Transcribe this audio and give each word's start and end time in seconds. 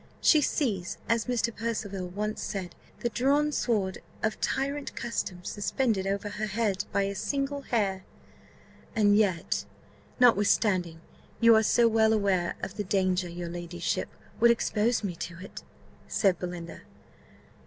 She 0.19 0.41
sees, 0.41 0.97
as 1.07 1.25
Mr. 1.25 1.55
Percival 1.55 2.07
once 2.07 2.41
said, 2.41 2.73
'the 3.01 3.09
drawn 3.09 3.51
sword 3.51 3.99
of 4.23 4.41
tyrant 4.41 4.95
custom 4.95 5.43
suspended 5.43 6.07
over 6.07 6.27
her 6.27 6.47
head 6.47 6.85
by 6.91 7.03
a 7.03 7.13
single 7.13 7.61
hair.'" 7.61 8.03
"And 8.95 9.15
yet, 9.15 9.63
notwithstanding 10.19 11.01
you 11.39 11.55
are 11.55 11.61
so 11.61 11.87
well 11.87 12.13
aware 12.13 12.55
of 12.63 12.77
the 12.77 12.83
danger, 12.83 13.29
your 13.29 13.49
ladyship 13.49 14.09
would 14.39 14.49
expose 14.49 15.03
me 15.03 15.15
to 15.17 15.37
it?" 15.37 15.61
said 16.07 16.39
Belinda. 16.39 16.81